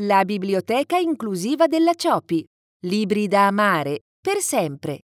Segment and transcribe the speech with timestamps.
[0.00, 2.44] La biblioteca inclusiva della Ciopi.
[2.80, 5.02] Libri da amare, per sempre.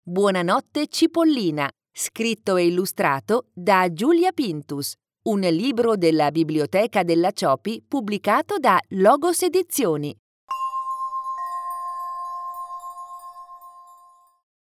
[0.00, 4.92] Buonanotte Cipollina, scritto e illustrato da Giulia Pintus.
[5.22, 10.16] Un libro della biblioteca della Ciopi pubblicato da Logos Edizioni.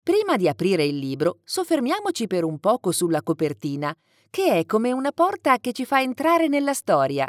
[0.03, 3.95] Prima di aprire il libro, soffermiamoci per un poco sulla copertina,
[4.31, 7.29] che è come una porta che ci fa entrare nella storia.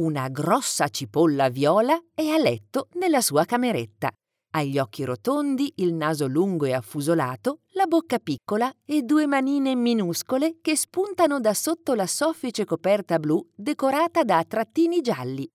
[0.00, 4.10] Una grossa cipolla viola è a letto nella sua cameretta.
[4.52, 9.74] Ha gli occhi rotondi, il naso lungo e affusolato, la bocca piccola e due manine
[9.74, 15.46] minuscole che spuntano da sotto la soffice coperta blu decorata da trattini gialli.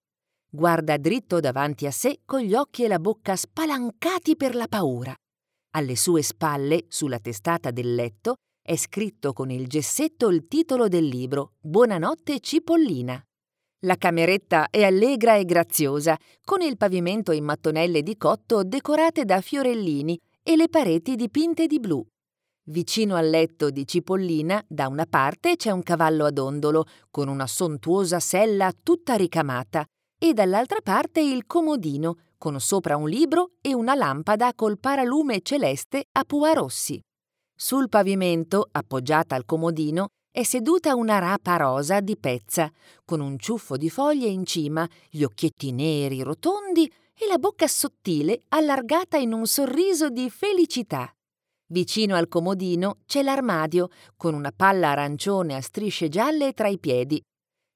[0.48, 5.12] Guarda dritto davanti a sé con gli occhi e la bocca spalancati per la paura.
[5.72, 11.06] Alle sue spalle, sulla testata del letto, è scritto con il gessetto il titolo del
[11.06, 13.20] libro Buonanotte Cipollina.
[13.86, 19.42] La cameretta è allegra e graziosa, con il pavimento in mattonelle di cotto decorate da
[19.42, 22.04] fiorellini e le pareti dipinte di blu.
[22.64, 27.46] Vicino al letto di Cipollina, da una parte c'è un cavallo a dondolo, con una
[27.46, 29.86] sontuosa sella tutta ricamata,
[30.18, 36.06] e dall'altra parte il comodino, con sopra un libro e una lampada col paralume celeste
[36.14, 37.00] a pua rossi.
[37.56, 42.70] Sul pavimento, appoggiata al comodino, è seduta una rapa rosa di pezza,
[43.06, 48.44] con un ciuffo di foglie in cima, gli occhietti neri rotondi e la bocca sottile
[48.50, 51.10] allargata in un sorriso di felicità.
[51.68, 57.24] Vicino al comodino c'è l'armadio, con una palla arancione a strisce gialle tra i piedi.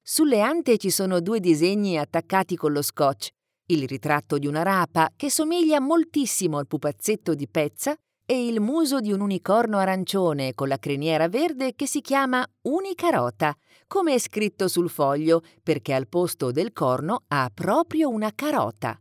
[0.03, 3.29] Sulle ante ci sono due disegni attaccati con lo scotch
[3.67, 7.95] il ritratto di una rapa che somiglia moltissimo al pupazzetto di Pezza
[8.31, 13.55] e il muso di un unicorno arancione con la criniera verde che si chiama Unicarota,
[13.87, 18.95] come è scritto sul foglio, perché al posto del corno ha proprio una carota.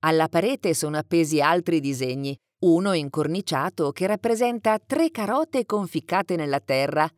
[0.00, 7.08] Alla parete sono appesi altri disegni, uno incorniciato che rappresenta tre carote conficcate nella terra,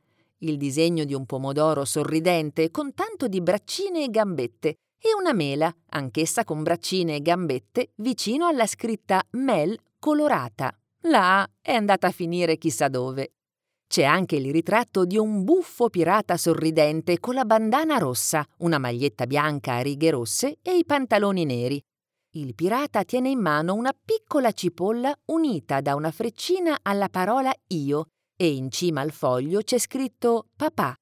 [0.40, 5.74] il disegno di un pomodoro sorridente con tanto di braccine e gambette e una mela,
[5.88, 10.70] anch'essa con braccine e gambette, vicino alla scritta Mel colorata.
[11.14, 13.34] A è andata a finire chissà dove.
[13.88, 19.26] C'è anche il ritratto di un buffo pirata sorridente con la bandana rossa, una maglietta
[19.26, 21.80] bianca a righe rosse e i pantaloni neri.
[22.34, 28.06] Il pirata tiene in mano una piccola cipolla unita da una freccina alla parola io
[28.36, 30.94] e in cima al foglio c'è scritto papà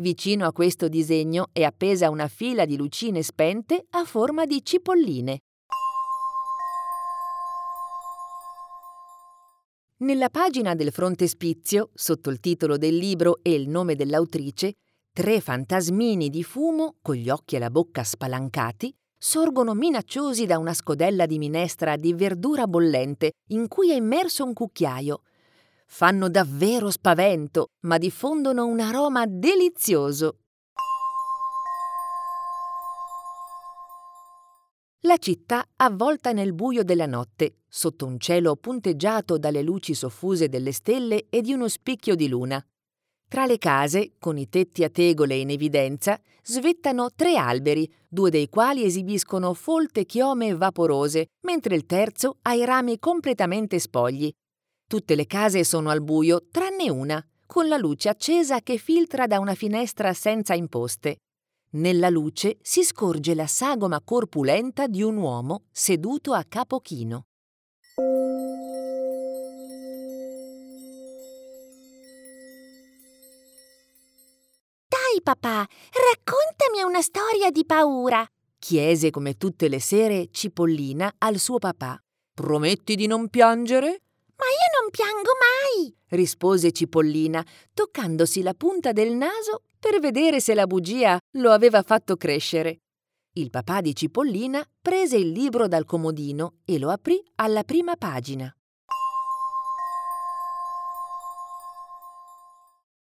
[0.00, 5.40] Vicino a questo disegno è appesa una fila di lucine spente a forma di cipolline.
[10.00, 14.72] Nella pagina del frontespizio, sotto il titolo del libro e il nome dell'autrice,
[15.12, 20.72] tre fantasmini di fumo, con gli occhi e la bocca spalancati, sorgono minacciosi da una
[20.72, 25.20] scodella di minestra di verdura bollente in cui è immerso un cucchiaio
[25.92, 30.36] Fanno davvero spavento, ma diffondono un aroma delizioso.
[35.04, 40.72] La città avvolta nel buio della notte, sotto un cielo punteggiato dalle luci soffuse delle
[40.72, 42.64] stelle e di uno spicchio di luna.
[43.28, 48.48] Tra le case, con i tetti a tegole in evidenza, svettano tre alberi, due dei
[48.48, 54.30] quali esibiscono folte chiome vaporose, mentre il terzo ha i rami completamente spogli,
[54.90, 59.38] Tutte le case sono al buio, tranne una, con la luce accesa che filtra da
[59.38, 61.18] una finestra senza imposte.
[61.72, 67.26] Nella luce si scorge la sagoma corpulenta di un uomo seduto a capo chino.
[74.88, 78.26] Dai papà, raccontami una storia di paura,
[78.58, 81.96] chiese come tutte le sere Cipollina al suo papà.
[82.34, 84.02] Prometti di non piangere?
[84.40, 90.54] Ma io non piango mai, rispose Cipollina, toccandosi la punta del naso per vedere se
[90.54, 92.80] la bugia lo aveva fatto crescere.
[93.34, 98.50] Il papà di Cipollina prese il libro dal comodino e lo aprì alla prima pagina.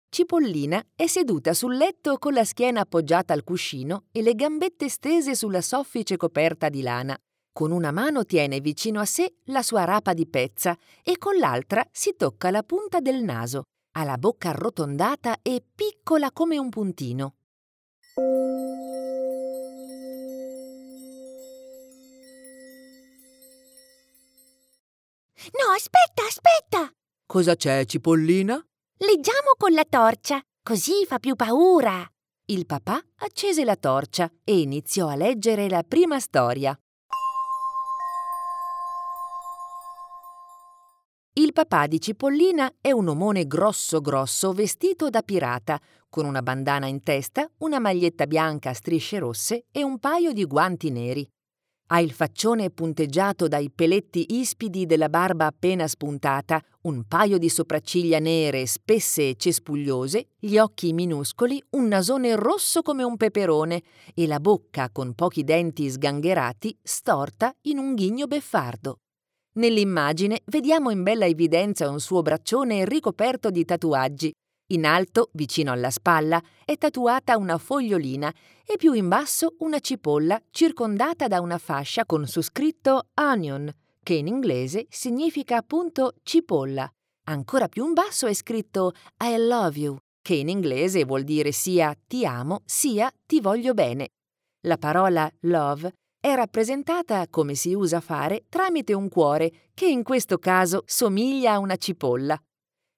[0.09, 5.35] Cipollina è seduta sul letto con la schiena appoggiata al cuscino e le gambette stese
[5.35, 7.15] sulla soffice coperta di lana.
[7.57, 11.83] Con una mano tiene vicino a sé la sua rapa di pezza e con l'altra
[11.91, 13.63] si tocca la punta del naso.
[13.93, 17.33] Ha la bocca arrotondata e piccola come un puntino.
[25.49, 26.91] No, aspetta, aspetta!
[27.25, 28.63] Cosa c'è, Cipollina?
[28.97, 32.07] Leggiamo con la torcia, così fa più paura.
[32.49, 36.79] Il papà accese la torcia e iniziò a leggere la prima storia.
[41.57, 47.01] Papà di Cipollina è un omone grosso grosso vestito da pirata, con una bandana in
[47.01, 51.27] testa, una maglietta bianca a strisce rosse e un paio di guanti neri.
[51.87, 58.19] Ha il faccione punteggiato dai peletti ispidi della barba appena spuntata, un paio di sopracciglia
[58.19, 63.81] nere, spesse e cespugliose, gli occhi minuscoli, un nasone rosso come un peperone
[64.13, 68.99] e la bocca, con pochi denti sgangherati, storta in un ghigno beffardo.
[69.57, 74.31] Nell'immagine vediamo in bella evidenza un suo braccione ricoperto di tatuaggi,
[74.71, 78.31] in alto, vicino alla spalla, è tatuata una fogliolina
[78.65, 83.71] e più in basso una cipolla circondata da una fascia con su scritto onion,
[84.03, 86.87] che in inglese significa appunto cipolla.
[87.29, 88.91] Ancora più in basso è scritto
[89.23, 94.09] I love you, che in inglese vuol dire sia ti amo sia ti voglio bene.
[94.67, 100.37] La parola love è rappresentata, come si usa fare, tramite un cuore che in questo
[100.37, 102.37] caso somiglia a una cipolla.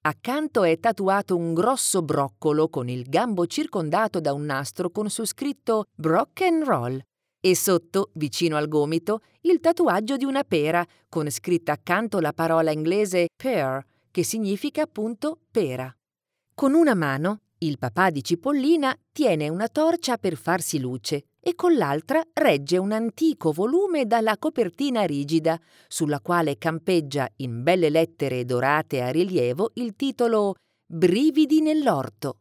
[0.02, 5.26] Accanto è tatuato un grosso broccolo con il gambo circondato da un nastro con su
[5.26, 7.02] scritto Brock and Roll
[7.42, 12.72] e sotto, vicino al gomito, il tatuaggio di una pera con scritta accanto la parola
[12.72, 15.94] inglese pear, che significa appunto pera.
[16.54, 21.76] Con una mano, il papà di Cipollina tiene una torcia per farsi luce e con
[21.76, 29.02] l'altra regge un antico volume dalla copertina rigida, sulla quale campeggia in belle lettere dorate
[29.02, 32.40] a rilievo il titolo Brividi nell'orto,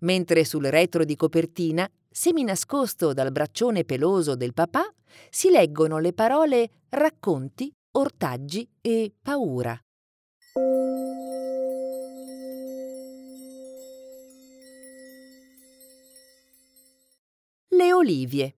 [0.00, 4.92] mentre sul retro di copertina, seminascosto dal braccione peloso del papà,
[5.30, 9.78] si leggono le parole racconti, ortaggi e paura.
[17.98, 18.54] Olivie.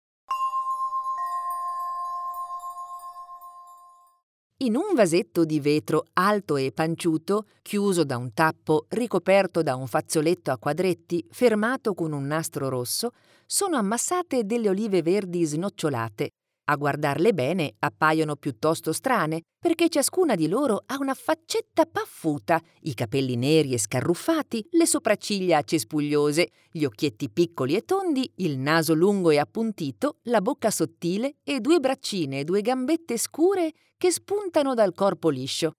[4.63, 9.87] In un vasetto di vetro alto e panciuto, chiuso da un tappo, ricoperto da un
[9.87, 13.13] fazzoletto a quadretti, fermato con un nastro rosso,
[13.47, 16.29] sono ammassate delle olive verdi snocciolate,
[16.65, 22.95] a guardarle bene appaiono piuttosto strane, perché ciascuna di loro ha una faccetta paffuta, i
[22.95, 29.31] capelli neri e scarruffati, le sopracciglia cespugliose, gli occhietti piccoli e tondi, il naso lungo
[29.31, 34.95] e appuntito, la bocca sottile e due braccine e due gambette scure che spuntano dal
[34.95, 35.73] corpo liscio.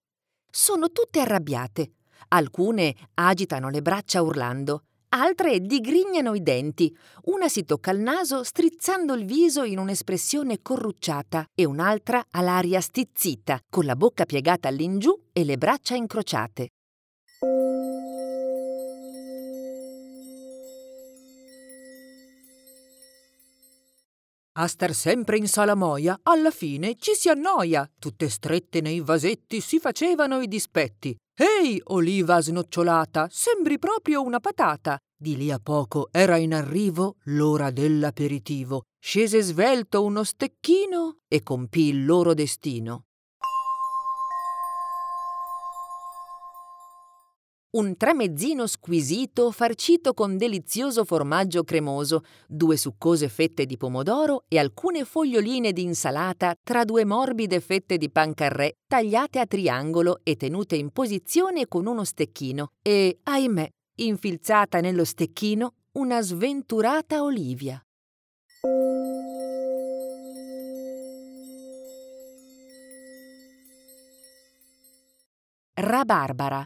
[0.50, 1.94] Sono tutte arrabbiate.
[2.30, 4.84] Alcune agitano le braccia urlando,
[5.14, 11.46] altre digrignano i denti, una si tocca il naso strizzando il viso in un'espressione corrucciata
[11.54, 16.70] e un'altra ha l'aria stizzita, con la bocca piegata all'ingiù e le braccia incrociate.
[24.54, 27.90] A star sempre in salamoia, alla fine ci si annoia.
[27.98, 31.16] Tutte strette nei vasetti si facevano i dispetti.
[31.34, 34.98] Ehi, oliva snocciolata, sembri proprio una patata.
[35.18, 38.82] Di lì a poco era in arrivo l'ora dell'aperitivo.
[39.00, 43.06] Scese svelto uno stecchino e compì il loro destino.
[47.72, 55.06] Un tramezzino squisito farcito con delizioso formaggio cremoso, due succose fette di pomodoro e alcune
[55.06, 60.90] foglioline di insalata tra due morbide fette di pancarré tagliate a triangolo e tenute in
[60.92, 63.70] posizione con uno stecchino e, ahimè,
[64.02, 67.82] infilzata nello stecchino una sventurata Olivia.
[75.74, 76.64] Rabarbara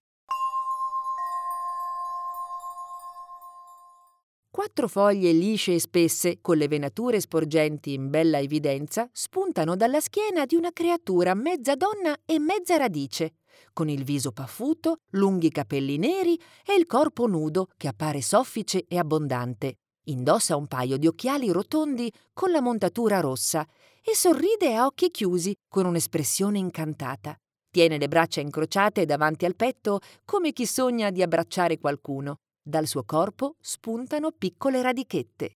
[4.56, 10.46] Quattro foglie lisce e spesse, con le venature sporgenti in bella evidenza, spuntano dalla schiena
[10.46, 13.34] di una creatura mezza donna e mezza radice,
[13.74, 18.98] con il viso paffuto, lunghi capelli neri e il corpo nudo che appare soffice e
[18.98, 19.80] abbondante.
[20.06, 23.68] Indossa un paio di occhiali rotondi con la montatura rossa
[24.02, 27.38] e sorride a occhi chiusi con un'espressione incantata.
[27.70, 32.38] Tiene le braccia incrociate davanti al petto come chi sogna di abbracciare qualcuno.
[32.68, 35.52] Dal suo corpo spuntano piccole radichette.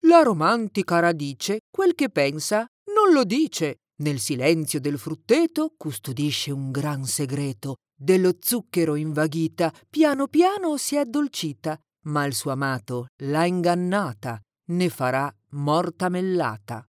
[0.00, 3.76] La romantica radice quel che pensa non lo dice.
[4.02, 7.76] Nel silenzio del frutteto custodisce un gran segreto.
[7.98, 14.88] Dello zucchero invaghita, piano piano si è addolcita, ma il suo amato l'ha ingannata, ne
[14.90, 16.87] farà morta mellata.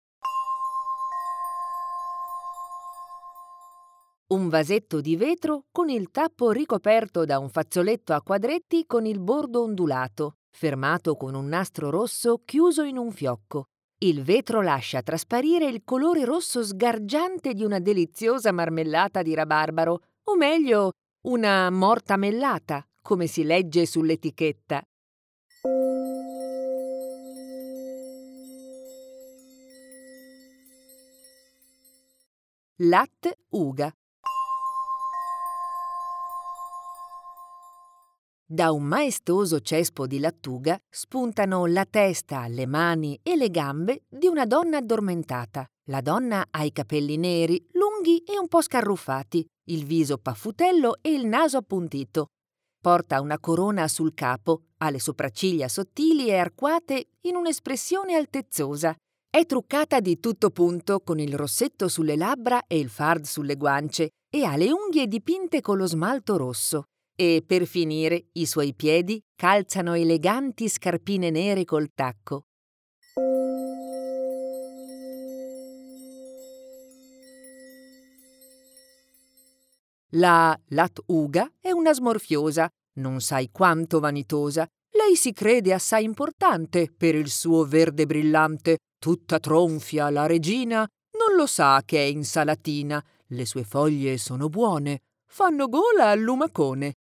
[4.34, 9.20] Un vasetto di vetro con il tappo ricoperto da un fazzoletto a quadretti con il
[9.20, 13.66] bordo ondulato, fermato con un nastro rosso chiuso in un fiocco.
[13.98, 20.36] Il vetro lascia trasparire il colore rosso sgargiante di una deliziosa marmellata di rabarbaro, o
[20.36, 20.90] meglio,
[21.28, 24.82] una mortamellata, come si legge sull'etichetta.
[32.78, 33.94] Latte Uga
[38.54, 44.28] Da un maestoso cespo di lattuga spuntano la testa, le mani e le gambe di
[44.28, 45.66] una donna addormentata.
[45.86, 51.10] La donna ha i capelli neri, lunghi e un po' scarruffati, il viso paffutello e
[51.10, 52.28] il naso appuntito.
[52.80, 58.94] Porta una corona sul capo, ha le sopracciglia sottili e arcuate in un'espressione altezzosa.
[59.28, 64.10] È truccata di tutto punto con il rossetto sulle labbra e il fard sulle guance
[64.32, 66.84] e ha le unghie dipinte con lo smalto rosso.
[67.16, 72.46] E per finire i suoi piedi calzano eleganti scarpine nere col tacco.
[80.16, 84.66] La Lat-Uga è una smorfiosa, non sai quanto vanitosa.
[84.90, 91.36] Lei si crede assai importante per il suo verde brillante, tutta tronfia la regina, non
[91.36, 96.94] lo sa che è insalatina, le sue foglie sono buone, fanno gola al lumacone.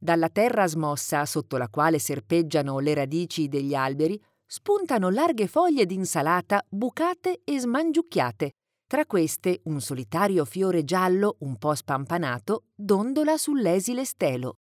[0.00, 6.64] Dalla terra smossa, sotto la quale serpeggiano le radici degli alberi, spuntano larghe foglie d'insalata
[6.68, 8.52] bucate e smangiucchiate.
[8.86, 14.54] Tra queste un solitario fiore giallo un po' spampanato dondola sull'esile stelo.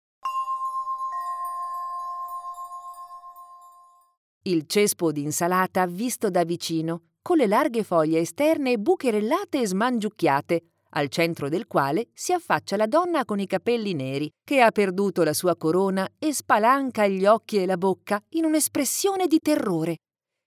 [4.45, 11.09] Il cespo d'insalata visto da vicino, con le larghe foglie esterne bucherellate e smangiucchiate, al
[11.09, 15.33] centro del quale si affaccia la donna con i capelli neri, che ha perduto la
[15.33, 19.97] sua corona e spalanca gli occhi e la bocca in un'espressione di terrore.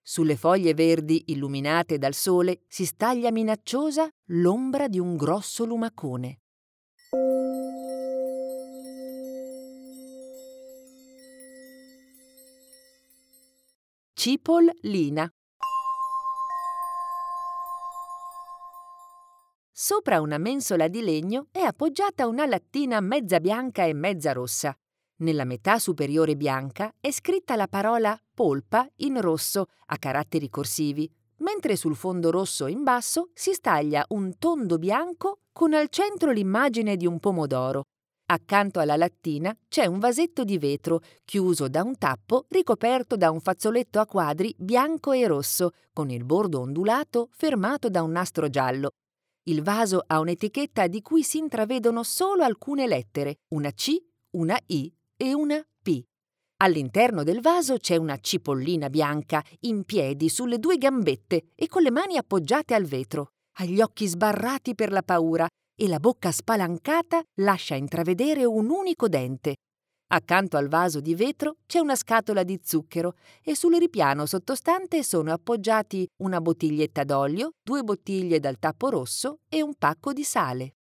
[0.01, 6.39] Sulle foglie verdi illuminate dal sole si staglia minacciosa l'ombra di un grosso lumacone.
[14.13, 15.31] Cipol Lina
[19.81, 24.77] Sopra una mensola di legno è appoggiata una lattina mezza bianca e mezza rossa.
[25.19, 31.77] Nella metà superiore bianca è scritta la parola polpa in rosso a caratteri corsivi, mentre
[31.77, 37.07] sul fondo rosso in basso si staglia un tondo bianco con al centro l'immagine di
[37.07, 37.83] un pomodoro.
[38.25, 43.39] Accanto alla lattina c'è un vasetto di vetro chiuso da un tappo ricoperto da un
[43.39, 48.89] fazzoletto a quadri bianco e rosso, con il bordo ondulato fermato da un nastro giallo.
[49.49, 53.95] Il vaso ha un'etichetta di cui si intravedono solo alcune lettere, una C,
[54.35, 56.03] una I e una P.
[56.57, 61.89] All'interno del vaso c'è una cipollina bianca in piedi sulle due gambette e con le
[61.89, 63.29] mani appoggiate al vetro.
[63.57, 69.07] Ha gli occhi sbarrati per la paura e la bocca spalancata lascia intravedere un unico
[69.07, 69.55] dente.
[70.11, 73.13] Accanto al vaso di vetro c'è una scatola di zucchero
[73.43, 79.61] e sul ripiano sottostante sono appoggiati una bottiglietta d'olio, due bottiglie dal tappo rosso e
[79.61, 80.78] un pacco di sale.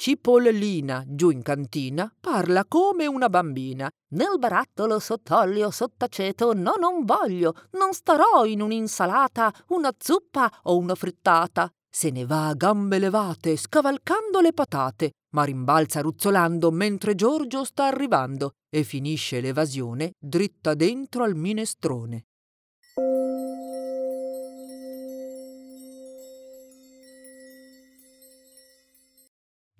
[0.00, 3.86] Cipollina, giù in cantina, parla come una bambina.
[4.14, 10.94] Nel barattolo sott'olio, sott'aceto, no, non voglio, non starò in un'insalata, una zuppa o una
[10.94, 11.70] frittata.
[11.86, 17.84] Se ne va a gambe levate, scavalcando le patate, ma rimbalza ruzzolando mentre Giorgio sta
[17.84, 22.24] arrivando e finisce l'evasione dritta dentro al minestrone.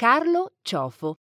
[0.00, 1.16] Carlo Ciofo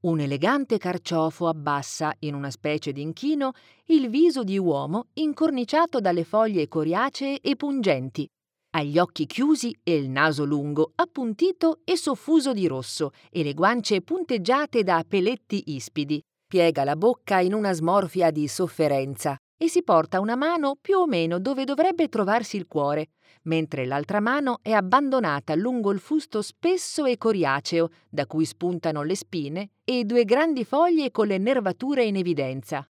[0.00, 3.52] Un elegante carciofo abbassa, in una specie di inchino,
[3.90, 8.28] il viso di uomo incorniciato dalle foglie coriacee e pungenti.
[8.70, 13.54] Ha gli occhi chiusi e il naso lungo, appuntito e soffuso di rosso, e le
[13.54, 16.20] guance punteggiate da peletti ispidi.
[16.44, 21.06] Piega la bocca in una smorfia di sofferenza e si porta una mano più o
[21.06, 23.10] meno dove dovrebbe trovarsi il cuore,
[23.42, 29.16] mentre l'altra mano è abbandonata lungo il fusto spesso e coriaceo, da cui spuntano le
[29.16, 32.86] spine, e due grandi foglie con le nervature in evidenza.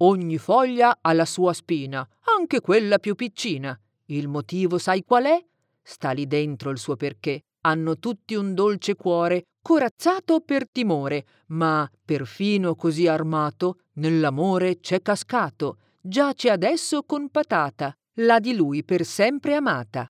[0.00, 2.08] Ogni foglia ha la sua spina,
[2.38, 3.76] anche quella più piccina.
[4.06, 5.44] Il motivo sai qual è?
[5.82, 11.88] Sta lì dentro il suo perché hanno tutti un dolce cuore, corazzato per timore, ma,
[12.02, 19.54] perfino così armato, nell'amore c'è cascato, giace adesso con patata, la di lui per sempre
[19.54, 20.06] amata.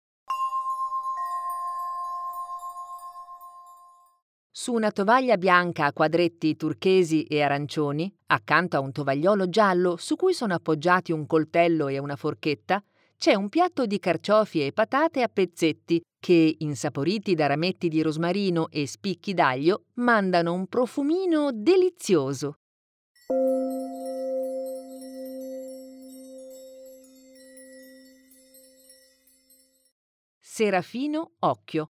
[4.51, 10.15] Su una tovaglia bianca a quadretti turchesi e arancioni, accanto a un tovagliolo giallo su
[10.15, 12.83] cui sono appoggiati un coltello e una forchetta,
[13.19, 18.71] c'è un piatto di carciofi e patate a pezzetti che, insaporiti da rametti di rosmarino
[18.71, 22.55] e spicchi d'aglio, mandano un profumino delizioso.
[30.41, 31.91] Serafino Occhio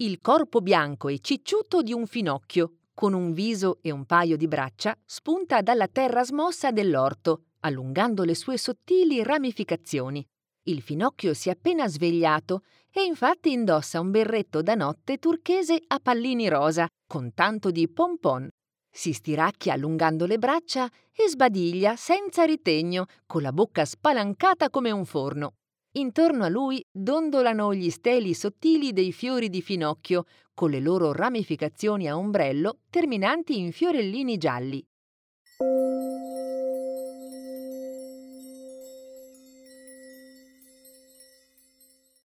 [0.00, 4.48] il corpo bianco e cicciuto di un finocchio, con un viso e un paio di
[4.48, 10.26] braccia, spunta dalla terra smossa dell'orto, allungando le sue sottili ramificazioni.
[10.64, 16.00] Il finocchio si è appena svegliato e infatti indossa un berretto da notte turchese a
[16.02, 18.48] pallini rosa, con tanto di pompon.
[18.90, 25.04] Si stiracchia allungando le braccia e sbadiglia senza ritegno, con la bocca spalancata come un
[25.04, 25.52] forno.
[25.92, 30.24] Intorno a lui dondolano gli steli sottili dei fiori di finocchio,
[30.58, 34.84] con le loro ramificazioni a ombrello terminanti in fiorellini gialli.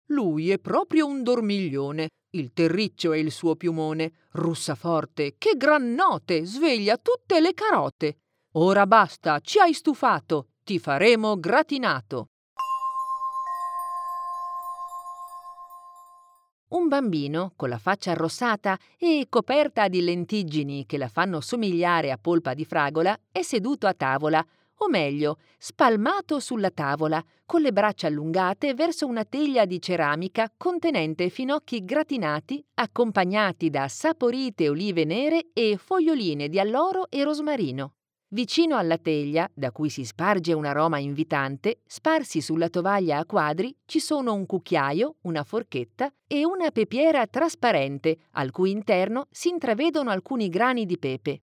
[0.06, 2.10] Lui è proprio un dormiglione.
[2.34, 4.12] Il terriccio è il suo piumone.
[4.34, 8.18] Russa forte, che gran note, sveglia tutte le carote.
[8.52, 12.28] Ora basta, ci hai stufato, ti faremo gratinato.
[16.72, 22.16] Un bambino, con la faccia arrossata e coperta di lentiggini che la fanno somigliare a
[22.16, 24.42] polpa di fragola, è seduto a tavola,
[24.76, 31.28] o meglio, spalmato sulla tavola, con le braccia allungate verso una teglia di ceramica contenente
[31.28, 37.96] finocchi gratinati, accompagnati da saporite olive nere e foglioline di alloro e rosmarino.
[38.32, 43.76] Vicino alla teglia, da cui si sparge un aroma invitante, sparsi sulla tovaglia a quadri
[43.84, 50.08] ci sono un cucchiaio, una forchetta e una pepiera trasparente, al cui interno si intravedono
[50.08, 51.42] alcuni grani di pepe.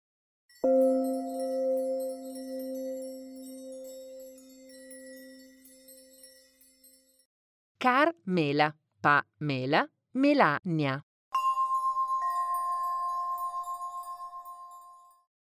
[7.77, 10.99] Car mela, pa mela, melania.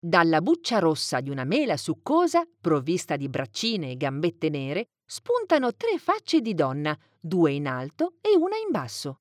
[0.03, 5.99] Dalla buccia rossa di una mela succosa, provvista di braccine e gambette nere, spuntano tre
[5.99, 9.19] facce di donna, due in alto e una in basso.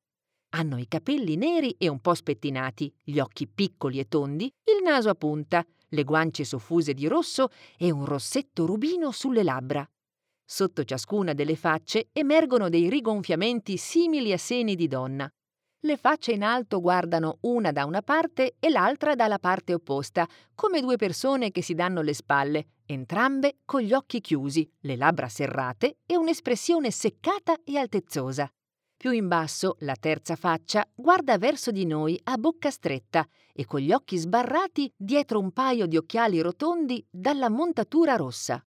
[0.52, 5.10] Hanno i capelli neri e un po' spettinati, gli occhi piccoli e tondi, il naso
[5.10, 9.86] a punta, le guance soffuse di rosso e un rossetto rubino sulle labbra.
[10.46, 15.30] Sotto ciascuna delle facce emergono dei rigonfiamenti simili a seni di donna.
[15.84, 20.82] Le facce in alto guardano una da una parte e l'altra dalla parte opposta, come
[20.82, 26.00] due persone che si danno le spalle, entrambe con gli occhi chiusi, le labbra serrate
[26.06, 28.52] e un'espressione seccata e altezzosa.
[28.98, 33.80] Più in basso, la terza faccia guarda verso di noi a bocca stretta e con
[33.80, 38.62] gli occhi sbarrati dietro un paio di occhiali rotondi dalla montatura rossa.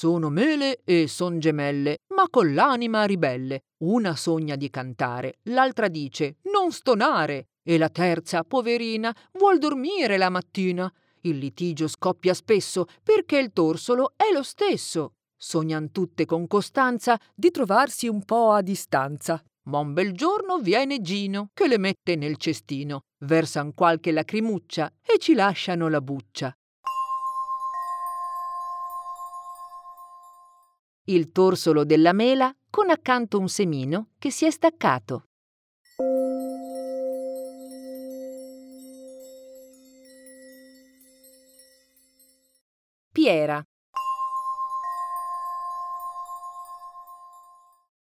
[0.00, 3.62] Sono mele e son gemelle, ma con l'anima ribelle.
[3.78, 10.30] Una sogna di cantare, l'altra dice non stonare, e la terza, poverina, vuol dormire la
[10.30, 10.88] mattina.
[11.22, 15.14] Il litigio scoppia spesso perché il torsolo è lo stesso.
[15.36, 19.42] Sognan tutte con costanza di trovarsi un po' a distanza.
[19.64, 25.18] Ma un bel giorno viene Gino, che le mette nel cestino, versan qualche lacrimuccia e
[25.18, 26.56] ci lasciano la buccia.
[31.10, 35.24] Il torsolo della mela con accanto un semino che si è staccato.
[43.10, 43.62] Piera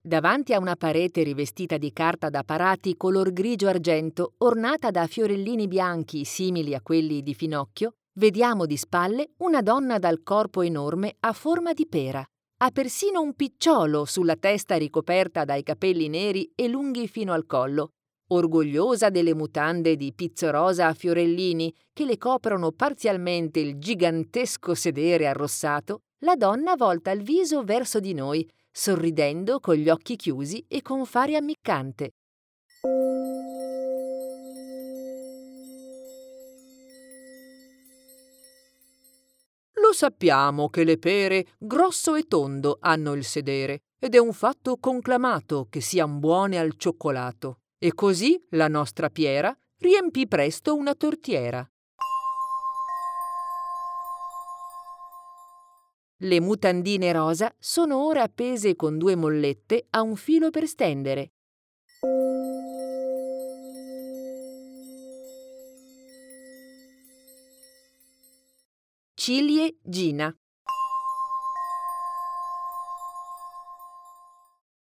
[0.01, 5.67] Davanti a una parete rivestita di carta da parati color grigio argento, ornata da fiorellini
[5.67, 11.33] bianchi simili a quelli di finocchio, vediamo di spalle una donna dal corpo enorme a
[11.33, 12.27] forma di pera.
[12.59, 17.91] Ha persino un picciolo sulla testa ricoperta dai capelli neri e lunghi fino al collo,
[18.29, 25.27] orgogliosa delle mutande di pizzo rosa a fiorellini che le coprono parzialmente il gigantesco sedere
[25.27, 30.81] arrossato, la donna volta il viso verso di noi, sorridendo con gli occhi chiusi e
[30.81, 32.13] con fare ammiccante.
[39.97, 45.65] Sappiamo che le pere grosso e tondo hanno il sedere, ed è un fatto conclamato
[45.71, 47.61] che sian buone al cioccolato.
[47.79, 51.67] E così la nostra Piera riempì presto una tortiera.
[56.19, 61.31] Le mutandine rosa sono ora appese con due mollette a un filo per stendere.
[69.27, 70.33] Cilie Gina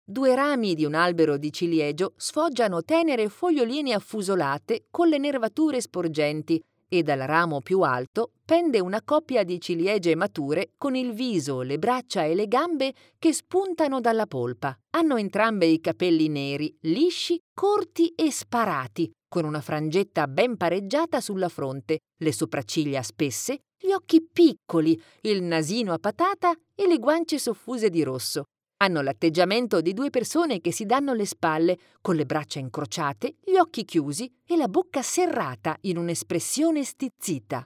[0.04, 6.64] Due rami di un albero di ciliegio sfoggiano tenere foglioline affusolate con le nervature sporgenti
[6.88, 11.80] e dal ramo più alto pende una coppia di ciliegie mature con il viso, le
[11.80, 14.78] braccia e le gambe che spuntano dalla polpa.
[14.92, 21.50] Hanno entrambe i capelli neri, lisci, corti e sparati, con una frangetta ben pareggiata sulla
[21.50, 27.90] fronte, le sopracciglia spesse, gli occhi piccoli, il nasino a patata e le guance soffuse
[27.90, 28.46] di rosso.
[28.78, 33.56] Hanno l'atteggiamento di due persone che si danno le spalle, con le braccia incrociate, gli
[33.56, 37.64] occhi chiusi e la bocca serrata in un'espressione stizzita.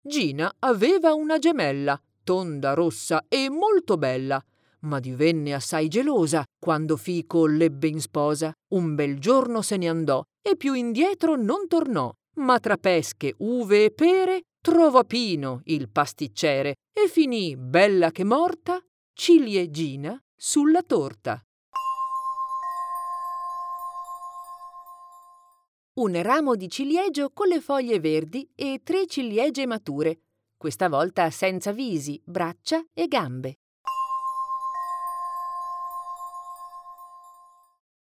[0.00, 4.42] Gina aveva una gemella, tonda, rossa e molto bella,
[4.80, 8.52] ma divenne assai gelosa quando Fico l'ebbe in sposa.
[8.74, 13.84] Un bel giorno se ne andò e più indietro non tornò ma tra pesche, uve
[13.84, 18.80] e pere trovò Pino, il pasticcere, e finì, bella che morta,
[19.12, 21.42] ciliegina sulla torta.
[25.94, 30.20] Un ramo di ciliegio con le foglie verdi e tre ciliegie mature,
[30.56, 33.58] questa volta senza visi, braccia e gambe.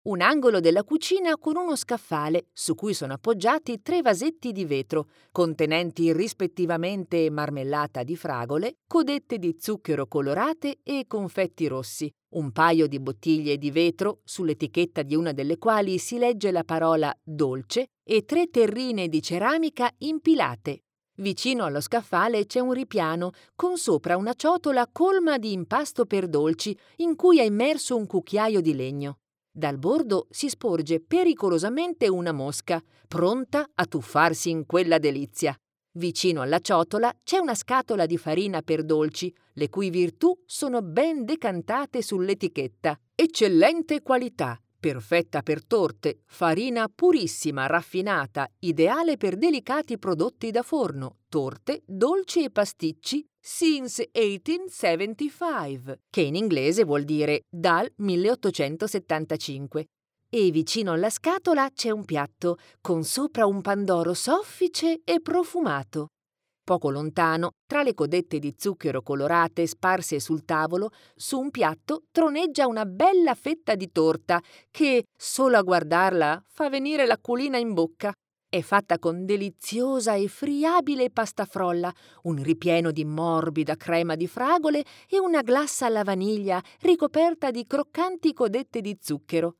[0.07, 5.09] Un angolo della cucina con uno scaffale su cui sono appoggiati tre vasetti di vetro
[5.33, 13.01] contenenti rispettivamente marmellata di fragole, codette di zucchero colorate e confetti rossi, un paio di
[13.01, 18.49] bottiglie di vetro sull'etichetta di una delle quali si legge la parola dolce e tre
[18.49, 20.83] terrine di ceramica impilate.
[21.19, 26.79] Vicino allo scaffale c'è un ripiano con sopra una ciotola colma di impasto per dolci
[26.97, 29.19] in cui è immerso un cucchiaio di legno.
[29.59, 35.57] Dal bordo si sporge pericolosamente una mosca, pronta a tuffarsi in quella delizia.
[35.93, 41.25] Vicino alla ciotola c'è una scatola di farina per dolci, le cui virtù sono ben
[41.25, 43.01] decantate sull'etichetta.
[43.15, 51.81] Eccellente qualità, perfetta per torte, farina purissima, raffinata, ideale per delicati prodotti da forno, torte,
[51.87, 59.87] dolci e pasticci since 1875, che in inglese vuol dire dal 1875.
[60.29, 66.09] E vicino alla scatola c'è un piatto con sopra un pandoro soffice e profumato.
[66.65, 72.67] Poco lontano, tra le codette di zucchero colorate sparse sul tavolo, su un piatto troneggia
[72.67, 78.13] una bella fetta di torta che, solo a guardarla, fa venire l'acquolina in bocca.
[78.57, 81.93] È fatta con deliziosa e friabile pasta frolla,
[82.23, 88.33] un ripieno di morbida crema di fragole e una glassa alla vaniglia ricoperta di croccanti
[88.33, 89.57] codette di zucchero.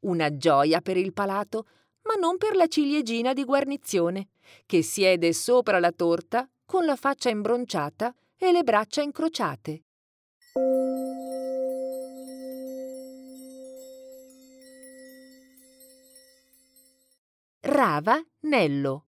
[0.00, 1.66] Una gioia per il palato,
[2.04, 4.28] ma non per la ciliegina di guarnizione,
[4.64, 9.82] che siede sopra la torta con la faccia imbronciata e le braccia incrociate.
[17.80, 19.04] Rava Nello.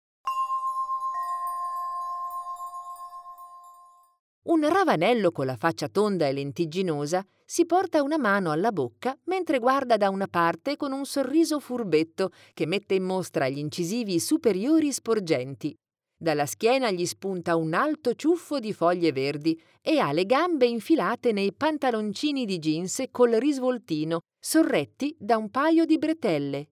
[4.47, 9.60] Un ravanello con la faccia tonda e lentigginosa si porta una mano alla bocca mentre
[9.60, 14.91] guarda da una parte con un sorriso furbetto che mette in mostra gli incisivi superiori
[14.91, 15.73] sporgenti.
[16.17, 21.32] Dalla schiena gli spunta un alto ciuffo di foglie verdi e ha le gambe infilate
[21.32, 26.67] nei pantaloncini di jeans col risvoltino, sorretti da un paio di bretelle.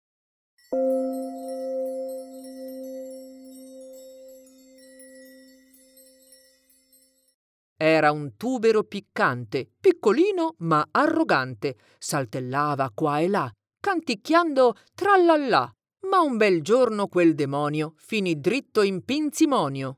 [7.78, 15.70] Era un tubero piccante, piccolino ma arrogante, saltellava qua e là, canticchiando trallallà.
[16.10, 19.98] Ma un bel giorno quel demonio finì dritto in pinzimonio.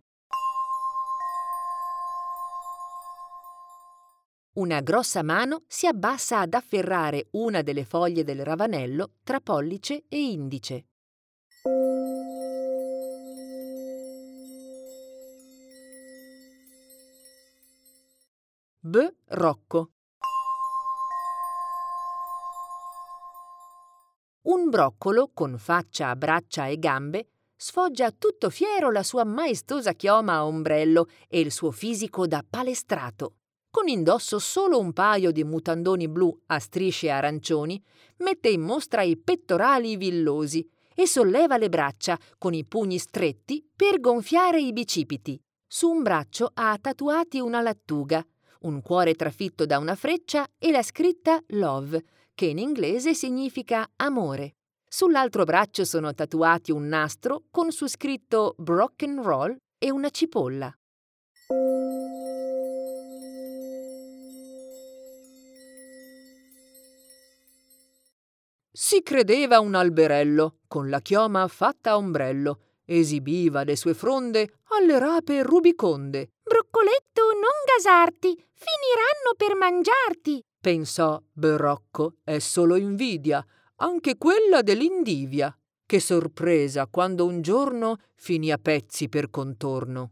[4.53, 10.19] Una grossa mano si abbassa ad afferrare una delle foglie del ravanello tra pollice e
[10.19, 10.87] indice.
[18.87, 19.05] B.
[19.31, 19.89] Rocco.
[24.43, 30.45] Un broccolo, con faccia, braccia e gambe, sfoggia tutto fiero la sua maestosa chioma a
[30.45, 33.33] ombrello e il suo fisico da palestrato.
[33.69, 37.83] Con indosso solo un paio di mutandoni blu a strisce arancioni,
[38.19, 43.99] mette in mostra i pettorali villosi e solleva le braccia con i pugni stretti per
[43.99, 45.37] gonfiare i bicipiti.
[45.67, 48.25] Su un braccio ha tatuati una lattuga,
[48.61, 54.55] un cuore trafitto da una freccia e la scritta Love, che in inglese significa amore.
[54.87, 60.73] Sull'altro braccio sono tatuati un nastro con su scritto Broken Roll e una cipolla.
[68.71, 74.97] Si credeva un alberello, con la chioma fatta a ombrello, esibiva le sue fronde alle
[74.97, 76.29] rape rubiconde.
[76.41, 83.45] Broccoletto, non gasarti, finiranno per mangiarti, pensò Berrocco, è solo invidia,
[83.77, 85.55] anche quella dell'Indivia.
[85.85, 90.11] Che sorpresa quando un giorno finì a pezzi per contorno.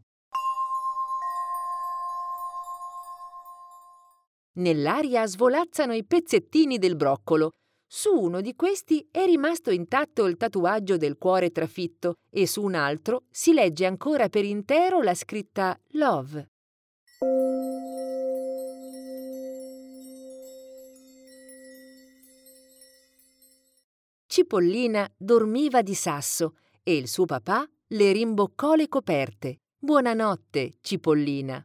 [4.54, 7.50] Nell'aria svolazzano i pezzettini del broccolo
[7.86, 12.74] su uno di questi è rimasto intatto il tatuaggio del cuore trafitto e su un
[12.74, 16.50] altro si legge ancora per intero la scritta Love.
[24.26, 29.60] Cipollina dormiva di sasso e il suo papà le rimboccò le coperte.
[29.78, 31.64] Buonanotte, Cipollina.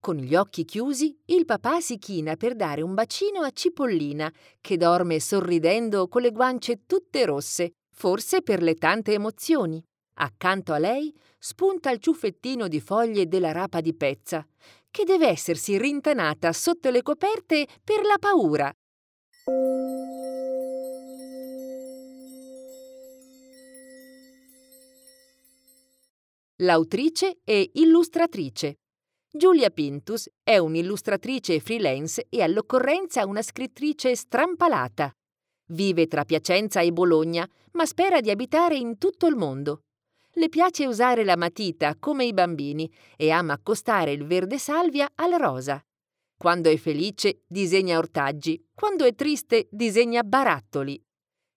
[0.00, 4.76] Con gli occhi chiusi, il papà si china per dare un bacino a Cipollina, che
[4.76, 9.82] dorme sorridendo con le guance tutte rosse, forse per le tante emozioni.
[10.20, 14.46] Accanto a lei spunta il ciuffettino di foglie della rapa di pezza,
[14.88, 18.72] che deve essersi rintanata sotto le coperte per la paura.
[26.60, 28.78] L'autrice e illustratrice
[29.30, 35.12] Giulia Pintus è un'illustratrice freelance e all'occorrenza una scrittrice strampalata.
[35.66, 39.82] Vive tra Piacenza e Bologna, ma spera di abitare in tutto il mondo.
[40.32, 45.32] Le piace usare la matita come i bambini e ama accostare il verde salvia al
[45.32, 45.78] rosa.
[46.34, 50.98] Quando è felice disegna ortaggi, quando è triste disegna barattoli.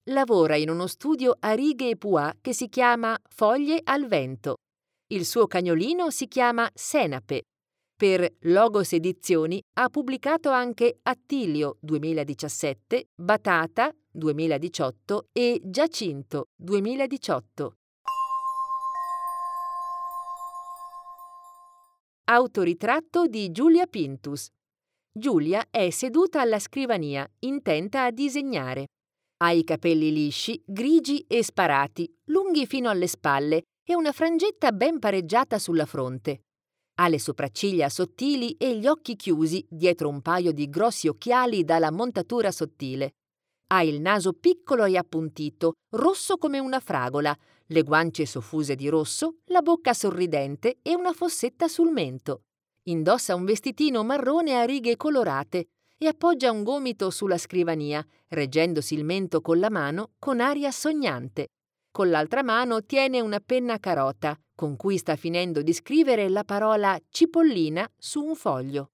[0.09, 4.57] Lavora in uno studio a righe e pois che si chiama Foglie al vento.
[5.07, 7.43] Il suo cagnolino si chiama Senape
[8.01, 17.75] per Logos Edizioni ha pubblicato anche Attilio 2017, Batata 2018 e Giacinto 2018.
[22.23, 24.47] Autoritratto di Giulia Pintus.
[25.11, 28.87] Giulia è seduta alla scrivania, intenta a disegnare.
[29.43, 34.97] Ha i capelli lisci, grigi e sparati, lunghi fino alle spalle e una frangetta ben
[34.97, 36.45] pareggiata sulla fronte.
[37.01, 41.89] Ha le sopracciglia sottili e gli occhi chiusi dietro un paio di grossi occhiali dalla
[41.89, 43.15] montatura sottile.
[43.73, 47.35] Ha il naso piccolo e appuntito, rosso come una fragola,
[47.65, 52.43] le guance soffuse di rosso, la bocca sorridente e una fossetta sul mento.
[52.83, 59.05] Indossa un vestitino marrone a righe colorate e appoggia un gomito sulla scrivania, reggendosi il
[59.05, 61.47] mento con la mano con aria sognante.
[61.91, 66.95] Con l'altra mano tiene una penna carota, con cui sta finendo di scrivere la parola
[67.09, 68.91] cipollina su un foglio.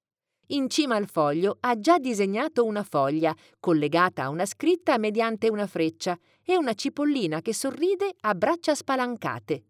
[0.52, 5.68] In cima al foglio ha già disegnato una foglia, collegata a una scritta mediante una
[5.68, 9.66] freccia, e una cipollina che sorride a braccia spalancate.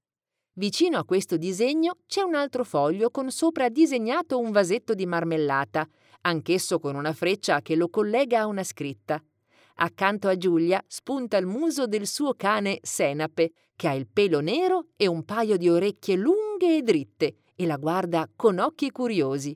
[0.54, 5.88] Vicino a questo disegno c'è un altro foglio con sopra disegnato un vasetto di marmellata,
[6.22, 9.20] anch'esso con una freccia che lo collega a una scritta.
[9.78, 14.88] Accanto a Giulia spunta il muso del suo cane Senape, che ha il pelo nero
[14.98, 19.56] e un paio di orecchie lunghe e dritte, e la guarda con occhi curiosi.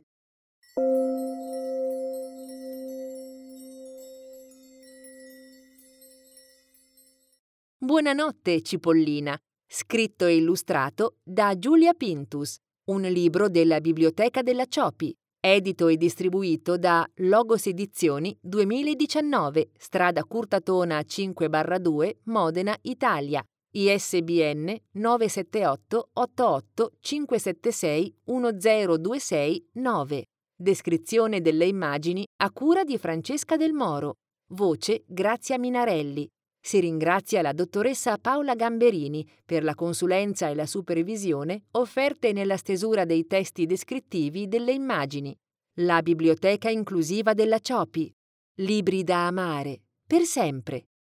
[7.78, 9.36] Buonanotte, Cipollina,
[9.68, 12.58] scritto e illustrato da Giulia Pintus,
[12.90, 21.00] un libro della Biblioteca della Ciopi, edito e distribuito da Logos Edizioni 2019, strada Curtatona
[21.00, 23.44] 5-2, Modena, Italia.
[23.74, 30.26] ISBN 978 88 576 1026 9.
[30.54, 34.16] Descrizione delle immagini a cura di Francesca Del Moro.
[34.50, 36.28] Voce Grazia Minarelli.
[36.60, 43.06] Si ringrazia la dottoressa Paola Gamberini per la consulenza e la supervisione offerte nella stesura
[43.06, 45.34] dei testi descrittivi delle immagini.
[45.76, 48.14] La biblioteca inclusiva della Ciopi
[48.56, 50.88] Libri da amare, per sempre.